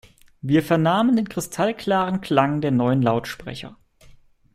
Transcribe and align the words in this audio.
Wir 0.41 0.63
vernahmen 0.63 1.15
den 1.15 1.29
kristallklaren 1.29 2.21
Klang 2.21 2.59
der 2.59 2.71
neuen 2.71 3.03
Lautsprecher. 3.03 3.77